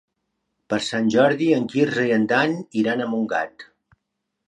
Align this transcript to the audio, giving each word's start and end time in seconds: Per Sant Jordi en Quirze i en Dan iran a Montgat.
Per 0.73 0.79
Sant 0.85 1.11
Jordi 1.17 1.51
en 1.59 1.69
Quirze 1.75 2.07
i 2.09 2.17
en 2.19 2.27
Dan 2.35 2.59
iran 2.85 3.05
a 3.05 3.11
Montgat. 3.15 3.71